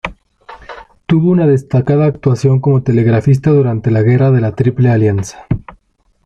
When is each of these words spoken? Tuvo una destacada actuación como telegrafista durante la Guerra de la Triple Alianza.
Tuvo 1.05 1.29
una 1.29 1.45
destacada 1.45 2.07
actuación 2.07 2.59
como 2.59 2.81
telegrafista 2.81 3.51
durante 3.51 3.91
la 3.91 4.01
Guerra 4.01 4.31
de 4.31 4.41
la 4.41 4.55
Triple 4.55 4.89
Alianza. 4.89 5.45